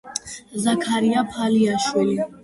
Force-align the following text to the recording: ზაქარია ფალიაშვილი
ზაქარია 0.61 1.23
ფალიაშვილი 1.35 2.17